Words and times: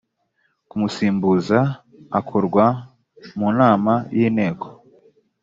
kumusimbuza 0.69 1.59
akorwa 2.19 2.65
mu 3.37 3.49
nama 3.59 3.93
y 4.17 4.19
inteko 4.27 4.67